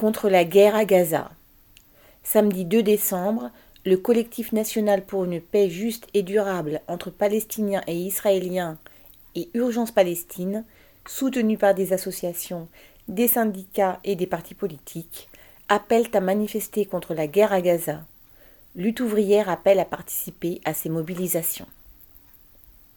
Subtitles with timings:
[0.00, 1.30] contre la guerre à Gaza.
[2.22, 3.50] Samedi 2 décembre,
[3.84, 8.78] le collectif national pour une paix juste et durable entre Palestiniens et Israéliens
[9.34, 10.64] et Urgence Palestine,
[11.06, 12.66] soutenu par des associations,
[13.08, 15.28] des syndicats et des partis politiques,
[15.68, 18.00] appellent à manifester contre la guerre à Gaza.
[18.76, 21.66] Lutte ouvrière appelle à participer à ces mobilisations.